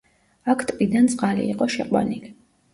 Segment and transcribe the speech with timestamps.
[0.53, 2.37] აქ ტბიდან წყალი იყო შეყვანილი.